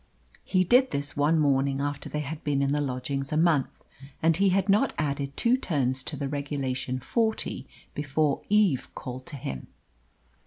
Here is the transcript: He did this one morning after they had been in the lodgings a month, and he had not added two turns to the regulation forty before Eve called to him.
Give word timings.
He 0.43 0.63
did 0.63 0.89
this 0.89 1.15
one 1.15 1.37
morning 1.37 1.79
after 1.79 2.09
they 2.09 2.21
had 2.21 2.43
been 2.43 2.63
in 2.63 2.71
the 2.71 2.81
lodgings 2.81 3.31
a 3.31 3.37
month, 3.37 3.83
and 4.19 4.35
he 4.35 4.49
had 4.49 4.67
not 4.67 4.93
added 4.97 5.37
two 5.37 5.57
turns 5.57 6.01
to 6.05 6.17
the 6.17 6.27
regulation 6.27 6.99
forty 6.99 7.67
before 7.93 8.41
Eve 8.49 8.89
called 8.95 9.27
to 9.27 9.35
him. 9.35 9.67